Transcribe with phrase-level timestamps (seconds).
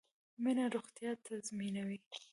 [0.43, 1.97] مڼه روغتیا تضمینوي